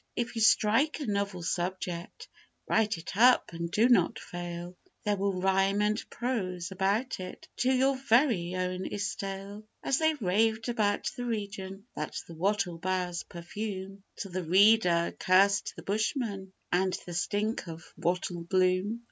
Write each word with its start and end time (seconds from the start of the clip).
If 0.15 0.33
you 0.35 0.41
strike 0.41 0.99
a 0.99 1.05
novel 1.05 1.43
subject, 1.43 2.27
write 2.67 2.97
it 2.97 3.15
up, 3.15 3.53
and 3.53 3.69
do 3.69 3.87
not 3.87 4.17
fail, 4.17 4.75
They 5.03 5.13
will 5.13 5.39
rhyme 5.39 5.79
and 5.83 6.01
prose 6.09 6.71
about 6.71 7.19
it 7.19 7.47
till 7.55 7.75
your 7.75 7.95
very 7.97 8.55
own 8.55 8.87
is 8.87 9.07
stale, 9.11 9.63
As 9.83 9.99
they 9.99 10.15
raved 10.15 10.69
about 10.69 11.11
the 11.15 11.25
region 11.25 11.85
that 11.95 12.19
the 12.27 12.33
wattle 12.33 12.79
boughs 12.79 13.21
perfume 13.21 14.01
Till 14.15 14.31
the 14.31 14.43
reader 14.43 15.15
cursed 15.19 15.73
the 15.75 15.83
bushman 15.83 16.51
and 16.71 16.97
the 17.05 17.13
stink 17.13 17.67
of 17.67 17.85
wattle 17.95 18.43
bloom. 18.43 18.99